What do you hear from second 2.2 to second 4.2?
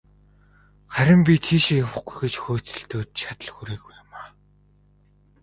гэж хөөцөлдөөд, чадал хүрээгүй юм.